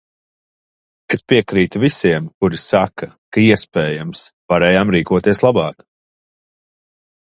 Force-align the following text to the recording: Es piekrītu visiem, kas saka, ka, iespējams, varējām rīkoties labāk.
Es 1.15 1.21
piekrītu 1.33 1.81
visiem, 1.83 2.31
kas 2.47 2.65
saka, 2.71 3.11
ka, 3.13 3.45
iespējams, 3.45 4.27
varējām 4.55 4.97
rīkoties 4.99 5.47
labāk. 5.49 5.91